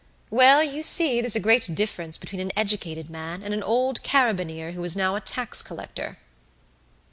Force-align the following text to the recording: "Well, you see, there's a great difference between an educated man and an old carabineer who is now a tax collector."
"Well, 0.31 0.63
you 0.63 0.81
see, 0.81 1.21
there's 1.21 1.35
a 1.35 1.39
great 1.39 1.75
difference 1.75 2.17
between 2.17 2.41
an 2.41 2.51
educated 2.57 3.07
man 3.11 3.43
and 3.43 3.53
an 3.53 3.61
old 3.61 4.01
carabineer 4.01 4.71
who 4.71 4.83
is 4.83 4.95
now 4.95 5.15
a 5.15 5.21
tax 5.21 5.61
collector." 5.61 6.17